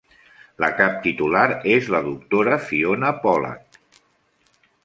[0.63, 1.43] La cap titular
[1.75, 3.81] és la doctora Fiona Polack.